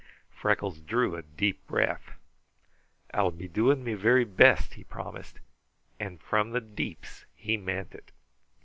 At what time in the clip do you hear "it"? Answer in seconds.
7.93-8.11